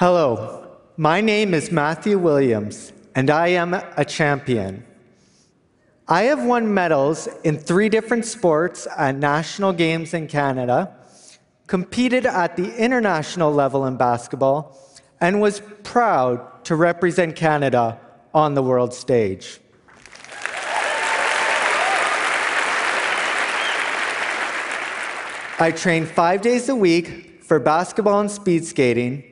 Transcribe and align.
Hello, 0.00 0.78
my 0.96 1.20
name 1.20 1.52
is 1.52 1.72
Matthew 1.72 2.20
Williams, 2.20 2.92
and 3.16 3.28
I 3.28 3.48
am 3.48 3.74
a 3.74 4.04
champion. 4.04 4.84
I 6.06 6.22
have 6.30 6.44
won 6.44 6.72
medals 6.72 7.26
in 7.42 7.58
three 7.58 7.88
different 7.88 8.24
sports 8.24 8.86
at 8.96 9.16
national 9.16 9.72
games 9.72 10.14
in 10.14 10.28
Canada, 10.28 10.94
competed 11.66 12.26
at 12.26 12.56
the 12.56 12.76
international 12.76 13.52
level 13.52 13.86
in 13.86 13.96
basketball, 13.96 14.78
and 15.20 15.40
was 15.40 15.62
proud 15.82 16.64
to 16.66 16.76
represent 16.76 17.34
Canada 17.34 17.98
on 18.32 18.54
the 18.54 18.62
world 18.62 18.94
stage. 18.94 19.58
I 25.58 25.72
train 25.74 26.06
five 26.06 26.40
days 26.40 26.68
a 26.68 26.76
week 26.76 27.42
for 27.42 27.58
basketball 27.58 28.20
and 28.20 28.30
speed 28.30 28.64
skating, 28.64 29.27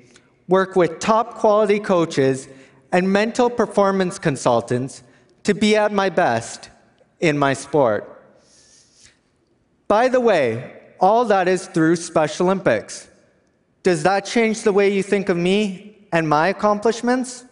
work 0.49 0.77
with 0.77 0.99
top 0.99 1.35
quality 1.35 1.81
coaches 1.81 2.49
and 2.93 3.13
mental 3.13 3.51
performance 3.51 4.19
consultants 4.19 5.03
to 5.43 5.55
be 5.55 5.77
at 5.77 5.93
my 5.93 6.09
best 6.09 6.71
in 7.21 7.39
my 7.39 7.53
sport. 7.53 8.13
By 9.89 10.09
the 10.09 10.21
way, 10.21 10.73
all 10.99 11.25
that 11.27 11.49
is 11.49 11.67
through 11.67 11.97
Special 11.97 12.47
Olympics. 12.47 13.09
Does 13.83 14.03
that 14.03 14.25
change 14.25 14.63
the 14.63 14.73
way 14.73 14.93
you 14.93 15.03
think 15.03 15.29
of 15.29 15.37
me 15.37 16.07
and 16.13 16.29
my 16.29 16.49
accomplishments? 16.49 17.45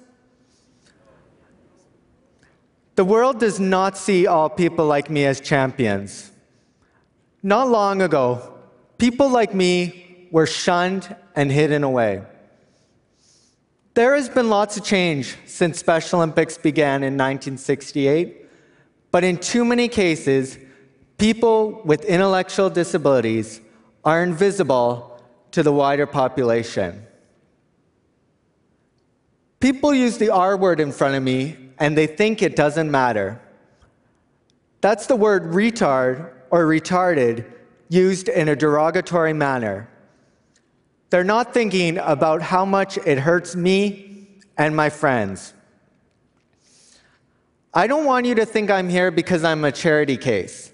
The 2.96 3.04
world 3.04 3.40
does 3.40 3.58
not 3.58 3.96
see 3.98 4.26
all 4.26 4.48
people 4.48 4.86
like 4.86 5.10
me 5.10 5.24
as 5.24 5.40
champions. 5.40 6.30
Not 7.42 7.68
long 7.68 8.02
ago, 8.02 8.54
people 8.98 9.29
like 9.29 9.54
me 9.54 10.29
were 10.30 10.46
shunned 10.46 11.14
and 11.36 11.51
hidden 11.51 11.84
away. 11.84 12.23
There 13.95 14.16
has 14.16 14.28
been 14.28 14.50
lots 14.50 14.76
of 14.76 14.82
change 14.82 15.37
since 15.46 15.78
Special 15.78 16.18
Olympics 16.18 16.59
began 16.59 17.04
in 17.04 17.14
1968, 17.14 18.48
but 19.12 19.23
in 19.23 19.38
too 19.38 19.64
many 19.64 19.86
cases, 19.86 20.59
people 21.16 21.80
with 21.84 22.04
intellectual 22.04 22.68
disabilities 22.70 23.60
are 24.04 24.24
invisible 24.24 25.23
to 25.52 25.62
the 25.62 25.73
wider 25.73 26.06
population. 26.06 27.06
People 29.60 29.95
use 29.95 30.18
the 30.18 30.30
R 30.30 30.56
word 30.56 30.80
in 30.80 30.90
front 30.90 31.14
of 31.14 31.23
me 31.23 31.56
and 31.79 31.96
they 31.96 32.08
think 32.08 32.42
it 32.42 32.56
doesn't 32.56 32.90
matter. 32.90 33.40
That's 34.80 35.06
the 35.06 35.16
word 35.16 35.52
retard 35.52 36.32
or 36.51 36.66
retarded 36.66 37.51
used 37.88 38.29
in 38.29 38.48
a 38.48 38.56
derogatory 38.56 39.32
manner. 39.32 39.88
They're 41.15 41.23
not 41.23 41.54
thinking 41.54 41.98
about 41.98 42.43
how 42.43 42.65
much 42.65 42.98
it 42.98 43.20
hurts 43.20 43.54
me 43.54 44.40
and 44.59 44.74
my 44.74 44.90
friends. 44.90 45.54
I 47.73 47.87
don't 47.87 48.04
want 48.04 48.26
you 48.26 48.34
to 48.34 48.45
think 48.45 48.68
I'm 48.68 48.88
here 48.88 49.12
because 49.12 49.45
I'm 49.45 49.65
a 49.65 49.70
charity 49.70 50.16
case. 50.16 50.73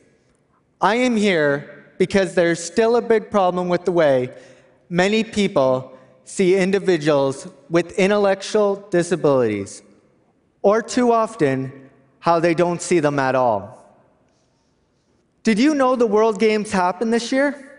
I 0.81 0.95
am 0.95 1.15
here 1.15 1.93
because 1.99 2.35
there's 2.35 2.59
still 2.59 2.97
a 2.97 3.03
big 3.03 3.31
problem 3.31 3.69
with 3.69 3.85
the 3.85 3.93
way 3.93 4.31
many 4.89 5.25
people 5.25 5.99
see 6.25 6.57
individuals 6.57 7.47
with 7.69 7.93
intellectual 7.99 8.77
disabilities, 8.89 9.83
or 10.63 10.81
too 10.81 11.13
often, 11.13 11.91
how 12.21 12.41
they 12.41 12.55
don't 12.55 12.81
see 12.81 13.01
them 13.01 13.19
at 13.19 13.35
all. 13.35 13.95
Did 15.43 15.59
you 15.59 15.75
know 15.75 15.97
the 15.97 16.07
World 16.07 16.41
Games 16.41 16.73
happened 16.73 17.13
this 17.13 17.31
year? 17.31 17.70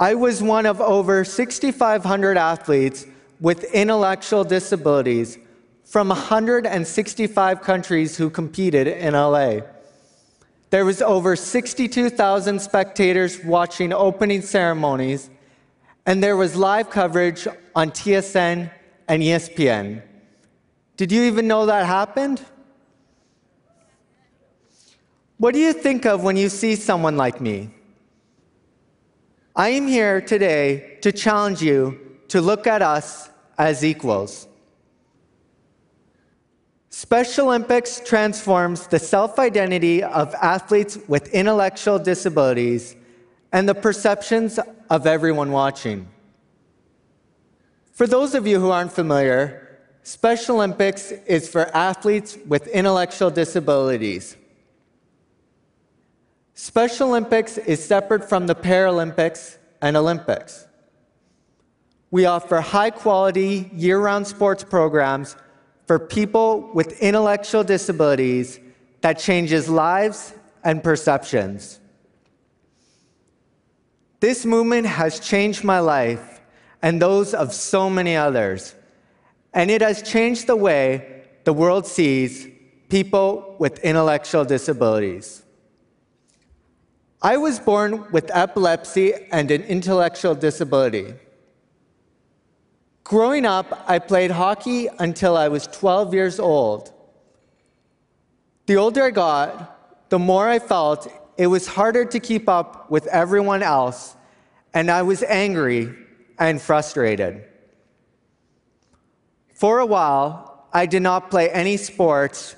I 0.00 0.14
was 0.14 0.42
one 0.42 0.64
of 0.64 0.80
over 0.80 1.26
6,500 1.26 2.38
athletes 2.38 3.06
with 3.38 3.64
intellectual 3.64 4.44
disabilities 4.44 5.36
from 5.84 6.08
165 6.08 7.60
countries 7.60 8.16
who 8.16 8.30
competed 8.30 8.86
in 8.86 9.12
LA. 9.12 9.58
There 10.70 10.86
was 10.86 11.02
over 11.02 11.36
62,000 11.36 12.62
spectators 12.62 13.44
watching 13.44 13.92
opening 13.92 14.40
ceremonies, 14.40 15.28
and 16.06 16.22
there 16.22 16.36
was 16.36 16.56
live 16.56 16.88
coverage 16.88 17.46
on 17.76 17.90
TSN 17.90 18.70
and 19.06 19.22
ESPN. 19.22 20.00
Did 20.96 21.12
you 21.12 21.24
even 21.24 21.46
know 21.46 21.66
that 21.66 21.84
happened? 21.84 22.42
What 25.36 25.52
do 25.52 25.60
you 25.60 25.74
think 25.74 26.06
of 26.06 26.22
when 26.22 26.38
you 26.38 26.48
see 26.48 26.74
someone 26.74 27.18
like 27.18 27.38
me? 27.38 27.70
I 29.56 29.70
am 29.70 29.88
here 29.88 30.20
today 30.20 30.98
to 31.02 31.10
challenge 31.10 31.60
you 31.60 31.98
to 32.28 32.40
look 32.40 32.66
at 32.68 32.82
us 32.82 33.30
as 33.58 33.84
equals. 33.84 34.46
Special 36.88 37.48
Olympics 37.48 38.00
transforms 38.04 38.86
the 38.86 38.98
self 38.98 39.38
identity 39.38 40.02
of 40.02 40.34
athletes 40.34 40.98
with 41.08 41.28
intellectual 41.34 41.98
disabilities 41.98 42.94
and 43.52 43.68
the 43.68 43.74
perceptions 43.74 44.60
of 44.88 45.06
everyone 45.06 45.50
watching. 45.50 46.08
For 47.92 48.06
those 48.06 48.34
of 48.34 48.46
you 48.46 48.60
who 48.60 48.70
aren't 48.70 48.92
familiar, 48.92 49.66
Special 50.04 50.56
Olympics 50.56 51.10
is 51.26 51.48
for 51.48 51.74
athletes 51.76 52.38
with 52.46 52.66
intellectual 52.68 53.30
disabilities. 53.30 54.36
Special 56.54 57.08
Olympics 57.08 57.58
is 57.58 57.84
separate 57.84 58.28
from 58.28 58.46
the 58.46 58.54
Paralympics 58.54 59.56
and 59.80 59.96
Olympics. 59.96 60.66
We 62.10 62.26
offer 62.26 62.60
high 62.60 62.90
quality, 62.90 63.70
year 63.72 63.98
round 63.98 64.26
sports 64.26 64.64
programs 64.64 65.36
for 65.86 65.98
people 65.98 66.70
with 66.74 67.00
intellectual 67.00 67.64
disabilities 67.64 68.60
that 69.00 69.18
changes 69.18 69.68
lives 69.68 70.34
and 70.62 70.82
perceptions. 70.82 71.80
This 74.20 74.44
movement 74.44 74.86
has 74.86 75.18
changed 75.18 75.64
my 75.64 75.80
life 75.80 76.40
and 76.82 77.00
those 77.00 77.32
of 77.32 77.54
so 77.54 77.88
many 77.88 78.16
others, 78.16 78.74
and 79.54 79.70
it 79.70 79.80
has 79.80 80.02
changed 80.02 80.46
the 80.46 80.56
way 80.56 81.22
the 81.44 81.52
world 81.52 81.86
sees 81.86 82.46
people 82.88 83.56
with 83.58 83.78
intellectual 83.80 84.44
disabilities. 84.44 85.42
I 87.22 87.36
was 87.36 87.58
born 87.58 88.10
with 88.12 88.30
epilepsy 88.34 89.12
and 89.30 89.50
an 89.50 89.62
intellectual 89.64 90.34
disability. 90.34 91.12
Growing 93.04 93.44
up, 93.44 93.84
I 93.86 93.98
played 93.98 94.30
hockey 94.30 94.88
until 94.98 95.36
I 95.36 95.48
was 95.48 95.66
12 95.66 96.14
years 96.14 96.40
old. 96.40 96.92
The 98.64 98.76
older 98.76 99.04
I 99.04 99.10
got, 99.10 100.08
the 100.08 100.18
more 100.18 100.48
I 100.48 100.58
felt 100.58 101.12
it 101.36 101.48
was 101.48 101.66
harder 101.66 102.06
to 102.06 102.20
keep 102.20 102.48
up 102.48 102.90
with 102.90 103.06
everyone 103.08 103.62
else, 103.62 104.16
and 104.72 104.90
I 104.90 105.02
was 105.02 105.22
angry 105.24 105.94
and 106.38 106.60
frustrated. 106.60 107.44
For 109.54 109.80
a 109.80 109.86
while, 109.86 110.68
I 110.72 110.86
did 110.86 111.02
not 111.02 111.30
play 111.30 111.50
any 111.50 111.76
sports, 111.76 112.56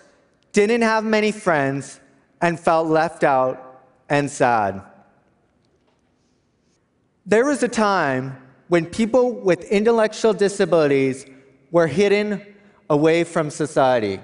didn't 0.53 0.83
have 0.83 1.03
many 1.03 1.33
friends, 1.33 1.99
and 2.41 2.61
felt 2.61 2.87
left 2.87 3.25
out 3.25 3.72
and 4.13 4.31
sad. 4.31 4.83
There 7.25 7.47
was 7.47 7.63
a 7.63 7.69
time 7.69 8.37
when 8.69 8.85
people 8.85 9.33
with 9.33 9.65
intellectual 9.65 10.35
disabilities 10.35 11.25
were 11.71 11.87
hidden 11.87 12.45
away 12.91 13.25
from 13.25 13.49
society. 13.49 14.21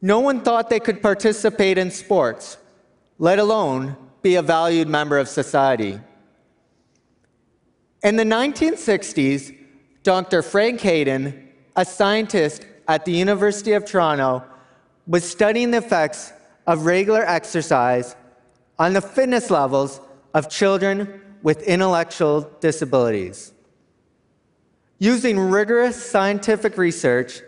No 0.00 0.20
one 0.20 0.40
thought 0.42 0.70
they 0.70 0.78
could 0.78 1.02
participate 1.02 1.78
in 1.78 1.90
sports, 1.90 2.58
let 3.18 3.40
alone 3.40 3.96
be 4.22 4.36
a 4.36 4.42
valued 4.42 4.86
member 4.86 5.18
of 5.18 5.28
society. 5.28 5.98
In 8.04 8.14
the 8.14 8.24
1960s, 8.24 9.52
Dr. 10.04 10.42
Frank 10.42 10.80
Hayden, 10.82 11.48
a 11.74 11.84
scientist 11.84 12.66
at 12.86 13.04
the 13.04 13.10
University 13.10 13.72
of 13.72 13.84
Toronto, 13.84 14.44
was 15.08 15.28
studying 15.28 15.72
the 15.72 15.78
effects 15.78 16.32
of 16.66 16.86
regular 16.86 17.24
exercise 17.24 18.16
on 18.78 18.92
the 18.92 19.00
fitness 19.00 19.50
levels 19.50 20.00
of 20.34 20.48
children 20.50 21.20
with 21.42 21.62
intellectual 21.62 22.50
disabilities. 22.60 23.52
Using 24.98 25.38
rigorous 25.38 26.02
scientific 26.10 26.76
research, 26.76 27.40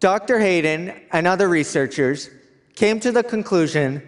Dr. 0.00 0.38
Hayden 0.40 0.92
and 1.12 1.26
other 1.26 1.48
researchers 1.48 2.30
came 2.74 2.98
to 3.00 3.12
the 3.12 3.22
conclusion 3.22 4.02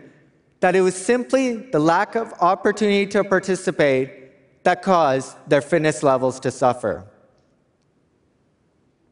that 0.61 0.75
it 0.75 0.81
was 0.81 0.97
simply 0.97 1.57
the 1.57 1.79
lack 1.79 2.15
of 2.15 2.33
opportunity 2.41 3.07
to 3.07 3.23
participate 3.23 4.65
that 4.65 4.83
caused 4.83 5.37
their 5.47 5.61
fitness 5.61 6.03
levels 6.03 6.41
to 6.41 6.51
suffer. 6.51 7.07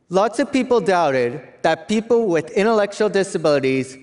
Lots 0.09 0.39
of 0.39 0.51
people 0.51 0.81
doubted 0.81 1.43
that 1.63 1.89
people 1.89 2.27
with 2.27 2.51
intellectual 2.51 3.09
disabilities 3.09 3.97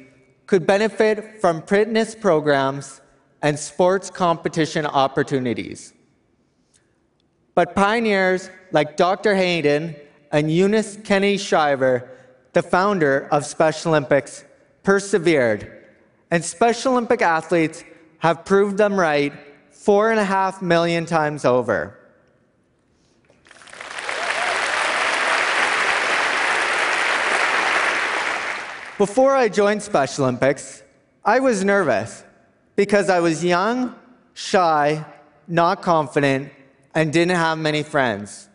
could 0.49 0.65
benefit 0.65 1.39
from 1.39 1.61
fitness 1.61 2.15
programs 2.15 3.01
and 3.43 3.59
sports 3.59 4.09
competition 4.09 4.83
opportunities. 4.83 5.93
but 7.53 7.75
pioneers 7.75 8.49
like 8.71 8.97
Dr. 8.97 9.35
Hayden 9.35 9.95
and 10.31 10.51
Eunice 10.51 10.97
Kennedy 11.03 11.37
Shriver, 11.37 12.09
the 12.53 12.63
founder 12.63 13.27
of 13.31 13.45
Special 13.45 13.91
Olympics, 13.91 14.43
persevered, 14.81 15.61
and 16.31 16.43
Special 16.43 16.93
Olympic 16.93 17.21
athletes 17.21 17.83
have 18.17 18.43
proved 18.43 18.77
them 18.79 18.99
right 18.99 19.33
four 19.69 20.09
and 20.09 20.19
a 20.19 20.25
half 20.25 20.63
million 20.63 21.05
times 21.05 21.45
over. 21.45 21.98
Before 28.99 29.33
I 29.33 29.47
joined 29.47 29.81
Special 29.81 30.25
Olympics, 30.25 30.83
I 31.23 31.39
was 31.39 31.63
nervous 31.63 32.21
because 32.75 33.09
I 33.09 33.21
was 33.21 33.45
young, 33.45 33.95
shy, 34.33 35.05
not 35.47 35.81
confident, 35.81 36.51
and 36.93 37.13
didn't 37.13 37.37
have 37.37 37.57
many 37.57 37.81
friends. 37.81 38.49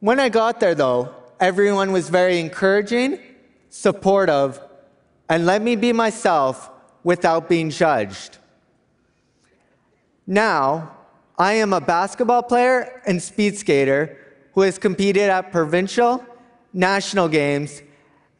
When 0.00 0.20
I 0.20 0.28
got 0.28 0.60
there, 0.60 0.74
though, 0.74 1.14
everyone 1.40 1.90
was 1.90 2.10
very 2.10 2.38
encouraging, 2.38 3.18
supportive, 3.70 4.60
and 5.30 5.46
let 5.46 5.62
me 5.62 5.74
be 5.74 5.94
myself 5.94 6.68
without 7.02 7.48
being 7.48 7.70
judged. 7.70 8.36
Now, 10.26 10.94
I 11.38 11.54
am 11.54 11.72
a 11.72 11.80
basketball 11.80 12.42
player 12.42 13.00
and 13.06 13.22
speed 13.22 13.56
skater 13.56 14.18
who 14.52 14.60
has 14.60 14.76
competed 14.76 15.30
at 15.30 15.50
provincial, 15.50 16.22
national 16.74 17.28
games, 17.28 17.80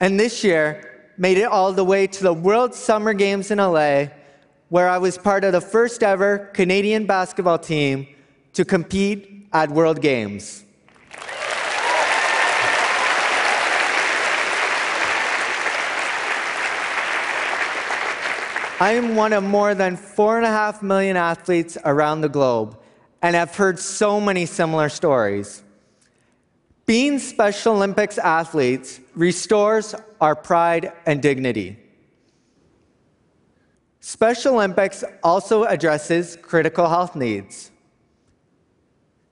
and 0.00 0.20
this 0.20 0.44
year 0.44 1.10
made 1.16 1.38
it 1.38 1.44
all 1.44 1.72
the 1.72 1.84
way 1.84 2.06
to 2.06 2.22
the 2.22 2.32
World 2.32 2.74
Summer 2.74 3.14
Games 3.14 3.50
in 3.50 3.58
LA, 3.58 4.06
where 4.68 4.88
I 4.88 4.98
was 4.98 5.16
part 5.16 5.44
of 5.44 5.52
the 5.52 5.60
first 5.60 6.02
ever 6.02 6.50
Canadian 6.52 7.06
basketball 7.06 7.58
team 7.58 8.06
to 8.52 8.64
compete 8.64 9.48
at 9.52 9.70
World 9.70 10.02
Games. 10.02 10.64
I 18.78 18.92
am 18.92 19.16
one 19.16 19.32
of 19.32 19.42
more 19.42 19.74
than 19.74 19.96
four 19.96 20.36
and 20.36 20.44
a 20.44 20.50
half 20.50 20.82
million 20.82 21.16
athletes 21.16 21.78
around 21.86 22.20
the 22.20 22.28
globe, 22.28 22.78
and 23.22 23.34
I've 23.34 23.56
heard 23.56 23.78
so 23.78 24.20
many 24.20 24.44
similar 24.44 24.90
stories. 24.90 25.62
Being 26.86 27.18
Special 27.18 27.74
Olympics 27.74 28.16
athletes 28.16 29.00
restores 29.16 29.92
our 30.20 30.36
pride 30.36 30.92
and 31.04 31.20
dignity. 31.20 31.76
Special 33.98 34.54
Olympics 34.54 35.02
also 35.24 35.64
addresses 35.64 36.38
critical 36.40 36.88
health 36.88 37.16
needs. 37.16 37.72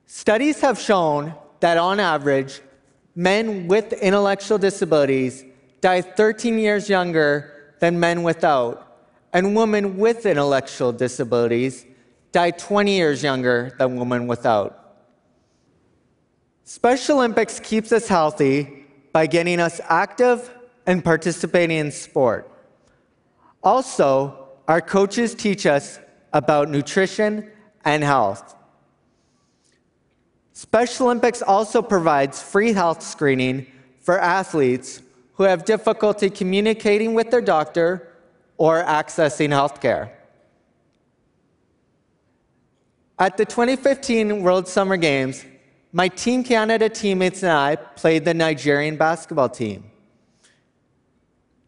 Studies 0.06 0.60
have 0.60 0.80
shown 0.80 1.32
that 1.60 1.78
on 1.78 2.00
average, 2.00 2.60
men 3.14 3.68
with 3.68 3.92
intellectual 3.92 4.58
disabilities 4.58 5.44
die 5.80 6.00
13 6.00 6.58
years 6.58 6.88
younger 6.88 7.76
than 7.78 8.00
men 8.00 8.24
without, 8.24 9.06
and 9.32 9.54
women 9.54 9.96
with 9.96 10.26
intellectual 10.26 10.90
disabilities 10.90 11.86
die 12.32 12.50
20 12.50 12.96
years 12.96 13.22
younger 13.22 13.76
than 13.78 13.96
women 13.96 14.26
without. 14.26 14.83
Special 16.64 17.18
Olympics 17.18 17.60
keeps 17.60 17.92
us 17.92 18.08
healthy 18.08 18.86
by 19.12 19.26
getting 19.26 19.60
us 19.60 19.82
active 19.84 20.50
and 20.86 21.04
participating 21.04 21.76
in 21.76 21.90
sport. 21.92 22.50
Also, 23.62 24.48
our 24.66 24.80
coaches 24.80 25.34
teach 25.34 25.66
us 25.66 25.98
about 26.32 26.70
nutrition 26.70 27.50
and 27.84 28.02
health. 28.02 28.56
Special 30.54 31.06
Olympics 31.06 31.42
also 31.42 31.82
provides 31.82 32.42
free 32.42 32.72
health 32.72 33.02
screening 33.02 33.66
for 34.00 34.18
athletes 34.18 35.02
who 35.34 35.42
have 35.42 35.66
difficulty 35.66 36.30
communicating 36.30 37.12
with 37.12 37.30
their 37.30 37.42
doctor 37.42 38.08
or 38.56 38.82
accessing 38.84 39.50
health 39.50 39.82
care. 39.82 40.16
At 43.18 43.36
the 43.36 43.44
2015 43.44 44.42
World 44.42 44.66
Summer 44.66 44.96
Games, 44.96 45.44
my 45.96 46.08
Team 46.08 46.42
Canada 46.42 46.88
teammates 46.88 47.44
and 47.44 47.52
I 47.52 47.76
played 47.76 48.24
the 48.24 48.34
Nigerian 48.34 48.96
basketball 48.96 49.48
team. 49.48 49.92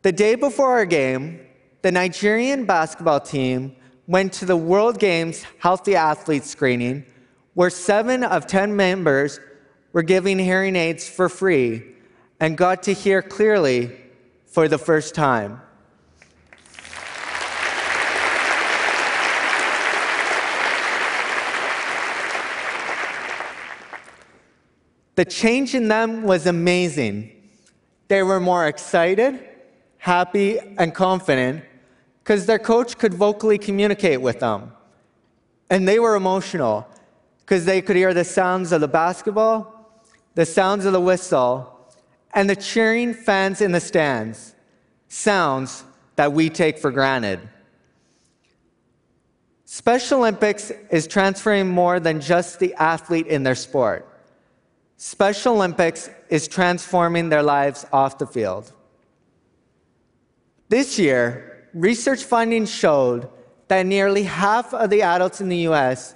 The 0.02 0.10
day 0.10 0.34
before 0.34 0.72
our 0.72 0.84
game, 0.84 1.46
the 1.82 1.92
Nigerian 1.92 2.64
basketball 2.64 3.20
team 3.20 3.76
went 4.08 4.32
to 4.32 4.44
the 4.44 4.56
World 4.56 4.98
Games 4.98 5.44
Healthy 5.60 5.94
Athlete 5.94 6.42
Screening, 6.42 7.06
where 7.54 7.70
seven 7.70 8.24
of 8.24 8.48
10 8.48 8.74
members 8.74 9.38
were 9.92 10.02
given 10.02 10.40
hearing 10.40 10.74
aids 10.74 11.08
for 11.08 11.28
free 11.28 11.84
and 12.40 12.58
got 12.58 12.82
to 12.82 12.92
hear 12.92 13.22
clearly 13.22 13.96
for 14.44 14.66
the 14.66 14.76
first 14.76 15.14
time. 15.14 15.60
The 25.16 25.24
change 25.24 25.74
in 25.74 25.88
them 25.88 26.22
was 26.22 26.46
amazing. 26.46 27.32
They 28.08 28.22
were 28.22 28.38
more 28.38 28.66
excited, 28.68 29.40
happy, 29.98 30.58
and 30.78 30.94
confident 30.94 31.64
because 32.22 32.46
their 32.46 32.58
coach 32.58 32.98
could 32.98 33.14
vocally 33.14 33.58
communicate 33.58 34.20
with 34.20 34.40
them. 34.40 34.72
And 35.70 35.88
they 35.88 35.98
were 35.98 36.14
emotional 36.14 36.86
because 37.40 37.64
they 37.64 37.80
could 37.80 37.96
hear 37.96 38.12
the 38.12 38.24
sounds 38.24 38.72
of 38.72 38.80
the 38.80 38.88
basketball, 38.88 39.90
the 40.34 40.46
sounds 40.46 40.84
of 40.84 40.92
the 40.92 41.00
whistle, 41.00 41.72
and 42.34 42.48
the 42.48 42.56
cheering 42.56 43.14
fans 43.14 43.60
in 43.60 43.72
the 43.72 43.80
stands, 43.80 44.54
sounds 45.08 45.82
that 46.16 46.32
we 46.32 46.50
take 46.50 46.78
for 46.78 46.90
granted. 46.90 47.40
Special 49.64 50.18
Olympics 50.18 50.70
is 50.90 51.06
transferring 51.06 51.68
more 51.68 52.00
than 52.00 52.20
just 52.20 52.60
the 52.60 52.74
athlete 52.74 53.26
in 53.26 53.42
their 53.42 53.54
sport. 53.54 54.06
Special 54.96 55.54
Olympics 55.54 56.08
is 56.30 56.48
transforming 56.48 57.28
their 57.28 57.42
lives 57.42 57.84
off 57.92 58.18
the 58.18 58.26
field. 58.26 58.72
This 60.68 60.98
year, 60.98 61.68
research 61.74 62.24
findings 62.24 62.70
showed 62.70 63.28
that 63.68 63.84
nearly 63.84 64.22
half 64.22 64.72
of 64.72 64.90
the 64.90 65.02
adults 65.02 65.40
in 65.40 65.48
the 65.48 65.68
US 65.68 66.14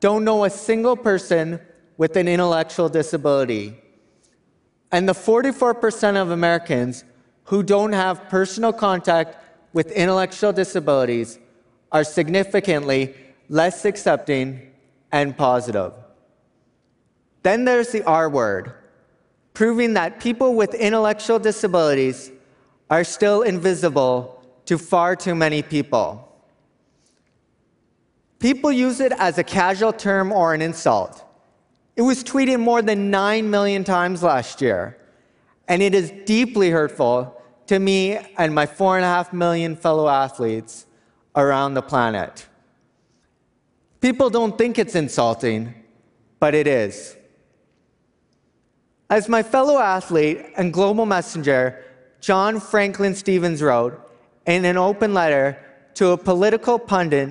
don't 0.00 0.24
know 0.24 0.44
a 0.44 0.50
single 0.50 0.96
person 0.96 1.60
with 1.96 2.16
an 2.16 2.26
intellectual 2.26 2.88
disability. 2.88 3.76
And 4.90 5.08
the 5.08 5.12
44% 5.12 6.16
of 6.16 6.30
Americans 6.30 7.04
who 7.44 7.62
don't 7.62 7.92
have 7.92 8.28
personal 8.28 8.72
contact 8.72 9.36
with 9.72 9.90
intellectual 9.92 10.52
disabilities 10.52 11.38
are 11.90 12.04
significantly 12.04 13.14
less 13.48 13.84
accepting 13.84 14.72
and 15.10 15.36
positive. 15.36 15.92
Then 17.42 17.64
there's 17.64 17.90
the 17.90 18.02
R 18.04 18.28
word, 18.28 18.72
proving 19.54 19.94
that 19.94 20.20
people 20.20 20.54
with 20.54 20.74
intellectual 20.74 21.38
disabilities 21.38 22.30
are 22.90 23.04
still 23.04 23.42
invisible 23.42 24.42
to 24.66 24.78
far 24.78 25.16
too 25.16 25.34
many 25.34 25.62
people. 25.62 26.28
People 28.38 28.72
use 28.72 29.00
it 29.00 29.12
as 29.18 29.38
a 29.38 29.44
casual 29.44 29.92
term 29.92 30.32
or 30.32 30.54
an 30.54 30.62
insult. 30.62 31.24
It 31.96 32.02
was 32.02 32.24
tweeted 32.24 32.60
more 32.60 32.82
than 32.82 33.10
9 33.10 33.50
million 33.50 33.84
times 33.84 34.22
last 34.22 34.60
year, 34.60 34.98
and 35.68 35.82
it 35.82 35.94
is 35.94 36.12
deeply 36.26 36.70
hurtful 36.70 37.40
to 37.66 37.78
me 37.78 38.18
and 38.38 38.54
my 38.54 38.66
4.5 38.66 39.32
million 39.32 39.76
fellow 39.76 40.08
athletes 40.08 40.86
around 41.36 41.74
the 41.74 41.82
planet. 41.82 42.46
People 44.00 44.30
don't 44.30 44.58
think 44.58 44.78
it's 44.78 44.94
insulting, 44.94 45.74
but 46.40 46.54
it 46.54 46.66
is. 46.66 47.16
As 49.12 49.28
my 49.28 49.42
fellow 49.42 49.78
athlete 49.78 50.40
and 50.56 50.72
global 50.72 51.04
messenger, 51.04 51.84
John 52.22 52.58
Franklin 52.58 53.14
Stephens 53.14 53.60
wrote 53.62 54.00
in 54.46 54.64
an 54.64 54.78
open 54.78 55.12
letter 55.12 55.58
to 55.96 56.12
a 56.12 56.16
political 56.16 56.78
pundit 56.78 57.28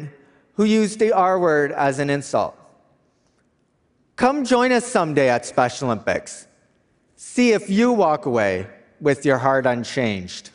who 0.53 0.63
used 0.63 0.99
the 0.99 1.11
R 1.11 1.39
word 1.39 1.71
as 1.71 1.97
an 1.97 2.11
insult. 2.11 2.55
Come 4.15 4.45
join 4.45 4.71
us 4.71 4.85
someday 4.85 5.29
at 5.29 5.43
Special 5.43 5.87
Olympics. 5.87 6.45
See 7.15 7.51
if 7.51 7.67
you 7.67 7.91
walk 7.91 8.27
away 8.27 8.67
with 8.99 9.25
your 9.25 9.39
heart 9.39 9.65
unchanged. 9.65 10.51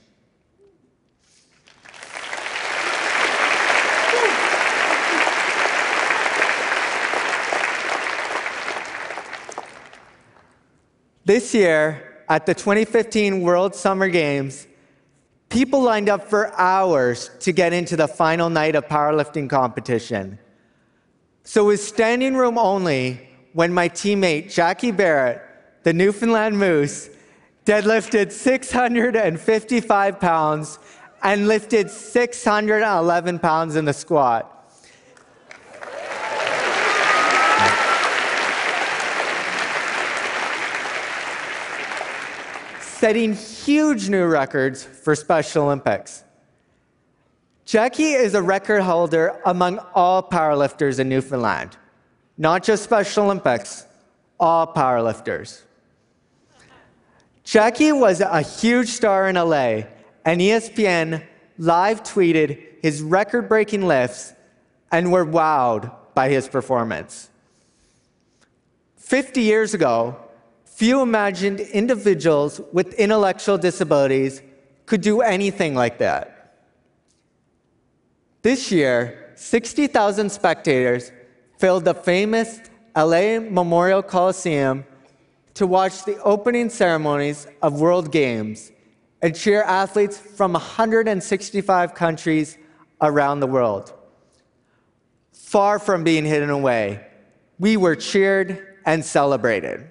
This 11.26 11.52
year, 11.52 12.23
at 12.28 12.47
the 12.47 12.54
2015 12.54 13.40
World 13.40 13.75
Summer 13.75 14.09
Games, 14.09 14.68
people 15.49 15.83
lined 15.83 16.09
up 16.09 16.30
for 16.30 16.54
hours 16.56 17.33
to 17.40 17.50
get 17.50 17.73
into 17.73 17.97
the 17.97 18.06
final 18.06 18.49
night 18.49 18.76
of 18.76 18.87
powerlifting 18.87 19.50
competition. 19.50 20.38
So 21.42 21.64
it 21.64 21.66
was 21.66 21.85
standing 21.85 22.37
room 22.37 22.59
only 22.59 23.28
when 23.54 23.75
my 23.75 23.88
teammate 23.88 24.54
Jackie 24.54 24.92
Barrett, 24.92 25.42
the 25.83 25.92
Newfoundland 25.92 26.56
Moose, 26.61 27.11
deadlifted 27.64 28.30
655 28.30 30.21
pounds 30.21 30.78
and 31.25 31.49
lifted 31.49 31.90
611 31.90 33.40
pounds 33.40 33.75
in 33.75 33.85
the 33.85 33.92
squat. 33.92 34.56
Setting 43.07 43.35
huge 43.35 44.09
new 44.09 44.27
records 44.27 44.83
for 44.83 45.15
Special 45.15 45.67
Olympics. 45.67 46.25
Jackie 47.65 48.15
is 48.15 48.35
a 48.35 48.43
record 48.43 48.83
holder 48.83 49.41
among 49.47 49.79
all 49.95 50.21
powerlifters 50.21 50.99
in 50.99 51.09
Newfoundland, 51.09 51.77
not 52.37 52.65
just 52.65 52.83
Special 52.83 53.27
Olympics, 53.27 53.87
all 54.41 54.67
powerlifters. 54.75 55.63
Jackie 57.45 57.93
was 57.93 58.21
a 58.21 58.43
huge 58.43 58.89
star 58.89 59.29
in 59.29 59.37
LA, 59.37 59.83
and 60.25 60.41
ESPN 60.41 61.23
live 61.59 62.03
tweeted 62.03 62.61
his 62.83 63.03
record 63.03 63.49
breaking 63.49 63.87
lifts 63.87 64.33
and 64.91 65.13
were 65.13 65.25
wowed 65.25 65.95
by 66.13 66.29
his 66.29 66.49
performance. 66.49 67.31
50 68.97 69.43
years 69.43 69.75
ago, 69.75 70.25
few 70.76 71.00
imagined 71.00 71.59
individuals 71.59 72.61
with 72.71 72.92
intellectual 72.95 73.56
disabilities 73.56 74.42
could 74.85 75.00
do 75.00 75.23
anything 75.23 75.75
like 75.75 75.97
that. 75.97 76.66
This 78.42 78.71
year, 78.71 79.33
60,000 79.37 80.30
spectators 80.30 81.12
filled 81.56 81.87
the 81.87 81.95
famous 81.95 82.61
LA 82.95 83.40
Memorial 83.40 84.02
Coliseum 84.02 84.85
to 85.54 85.66
watch 85.66 86.04
the 86.04 86.23
opening 86.23 86.68
ceremonies 86.68 87.47
of 87.62 87.80
World 87.80 88.12
Games 88.12 88.71
and 89.23 89.35
cheer 89.35 89.62
athletes 89.62 90.18
from 90.18 90.52
165 90.52 91.95
countries 91.95 92.59
around 93.00 93.40
the 93.40 93.47
world. 93.47 93.95
Far 95.33 95.78
from 95.78 96.04
being 96.04 96.26
hidden 96.26 96.50
away, 96.50 97.06
we 97.59 97.78
were 97.78 97.97
cheered 97.97 98.76
and 98.85 99.02
celebrated. 99.02 99.88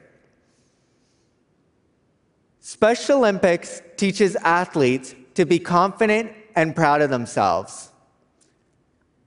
Special 2.67 3.19
Olympics 3.19 3.83
teaches 3.95 4.35
athletes 4.37 5.13
to 5.35 5.45
be 5.45 5.59
confident 5.59 6.31
and 6.55 6.75
proud 6.75 6.99
of 6.99 7.11
themselves. 7.11 7.91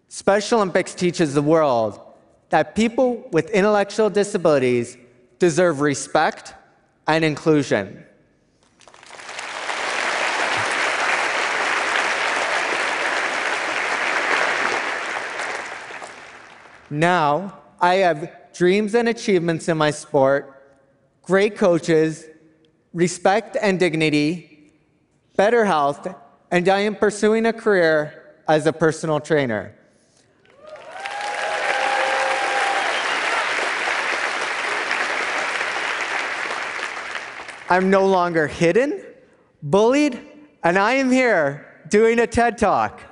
Special 0.09 0.59
Olympics 0.59 0.93
teaches 0.93 1.35
the 1.35 1.41
world 1.41 2.01
that 2.49 2.75
people 2.75 3.29
with 3.31 3.49
intellectual 3.51 4.11
disabilities 4.11 4.97
deserve 5.39 5.81
respect 5.81 6.53
and 7.07 7.25
inclusion. 7.25 8.05
Now, 16.91 17.57
I 17.81 17.95
have 17.99 18.53
dreams 18.53 18.97
and 18.97 19.09
achievements 19.09 19.69
in 19.69 19.79
my 19.79 19.93
sport, 19.93 20.61
great 21.23 21.57
coaches, 21.57 22.25
respect 22.93 23.57
and 23.61 23.79
dignity, 23.79 24.73
better 25.37 25.65
health, 25.65 26.07
and 26.51 26.69
I 26.69 26.81
am 26.81 26.95
pursuing 26.95 27.47
a 27.47 27.53
career 27.53 28.37
as 28.49 28.67
a 28.67 28.73
personal 28.73 29.21
trainer. 29.21 29.75
I'm 37.71 37.91
no 37.91 38.07
longer 38.07 38.47
hidden, 38.47 39.05
bullied, 39.63 40.19
and 40.65 40.79
I 40.79 40.95
am 40.95 41.11
here 41.11 41.83
doing 41.89 42.19
a 42.19 42.27
TED 42.27 42.57
Talk. 42.57 43.03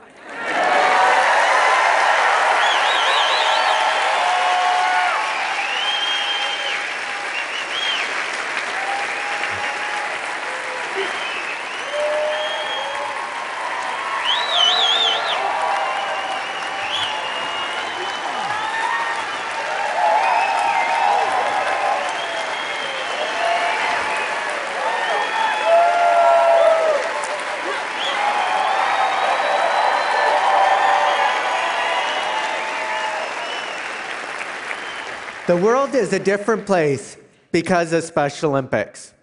The 35.56 35.62
world 35.62 35.94
is 35.94 36.12
a 36.12 36.18
different 36.18 36.66
place 36.66 37.16
because 37.50 37.94
of 37.94 38.04
Special 38.04 38.50
Olympics. 38.50 39.14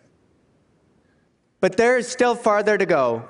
But 1.61 1.77
there 1.77 1.95
is 1.95 2.07
still 2.07 2.33
farther 2.33 2.75
to 2.75 2.87
go. 2.87 3.25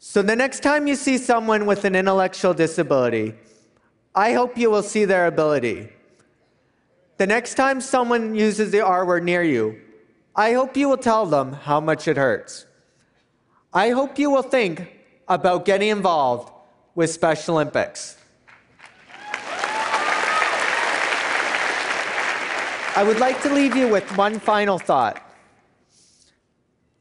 So 0.00 0.20
the 0.20 0.36
next 0.36 0.60
time 0.60 0.86
you 0.86 0.96
see 0.96 1.16
someone 1.16 1.64
with 1.64 1.86
an 1.86 1.96
intellectual 1.96 2.52
disability, 2.52 3.32
I 4.14 4.34
hope 4.34 4.58
you 4.58 4.68
will 4.70 4.82
see 4.82 5.06
their 5.06 5.26
ability. 5.26 5.88
The 7.16 7.26
next 7.26 7.54
time 7.54 7.80
someone 7.80 8.34
uses 8.34 8.70
the 8.70 8.82
R 8.82 9.06
word 9.06 9.24
near 9.24 9.42
you, 9.42 9.80
I 10.36 10.52
hope 10.52 10.76
you 10.76 10.90
will 10.90 10.98
tell 10.98 11.24
them 11.24 11.54
how 11.54 11.80
much 11.80 12.06
it 12.06 12.18
hurts. 12.18 12.66
I 13.72 13.88
hope 13.96 14.18
you 14.18 14.28
will 14.28 14.42
think 14.42 14.92
about 15.26 15.64
getting 15.64 15.88
involved 15.88 16.52
with 16.94 17.08
Special 17.08 17.54
Olympics. 17.54 18.18
I 22.96 23.02
would 23.02 23.18
like 23.18 23.42
to 23.42 23.52
leave 23.52 23.74
you 23.74 23.88
with 23.88 24.16
one 24.16 24.38
final 24.38 24.78
thought. 24.78 25.20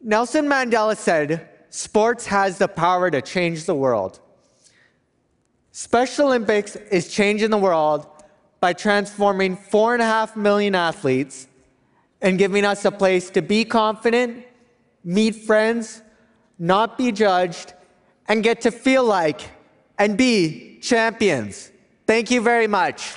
Nelson 0.02 0.48
Mandela 0.48 0.98
said, 0.98 1.48
Sports 1.70 2.26
has 2.26 2.58
the 2.58 2.68
power 2.68 3.12
to 3.12 3.22
change 3.22 3.66
the 3.66 3.76
world. 3.76 4.20
Special 5.72 6.28
Olympics 6.28 6.76
is 6.76 7.14
changing 7.14 7.52
the 7.52 7.58
world 7.58 8.08
by 8.60 8.74
transforming 8.74 9.56
four 9.56 9.94
and 9.94 10.02
a 10.02 10.06
half 10.06 10.36
million 10.36 10.74
athletes 10.74 11.48
and 12.22 12.40
giving 12.40 12.66
us 12.66 12.86
a 12.86 12.92
place 12.92 13.30
to 13.30 13.44
be 13.44 13.64
confident, 13.64 14.46
meet 15.04 15.36
friends, 15.36 16.02
not 16.58 16.98
be 16.98 17.12
judged, 17.12 17.74
and 18.28 18.42
get 18.44 18.62
to 18.62 18.72
feel 18.72 19.04
like 19.04 19.42
and 20.00 20.18
be 20.18 20.80
champions. 20.82 21.72
Thank 22.08 22.32
you 22.32 22.42
very 22.42 22.68
much. 22.68 23.14